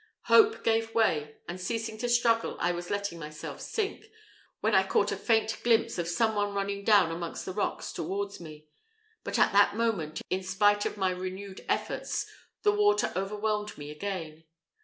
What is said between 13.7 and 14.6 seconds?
me again.